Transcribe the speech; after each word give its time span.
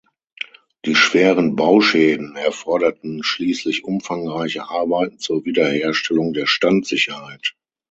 Die 0.85 0.95
schweren 0.95 1.55
Bauschäden 1.55 2.35
erforderten 2.35 3.21
schließlich 3.21 3.83
umfangreiche 3.83 4.67
Arbeiten 4.67 5.19
zur 5.19 5.45
Wiederherstellung 5.45 6.33
der 6.33 6.47
Standsicherheit. 6.47 7.53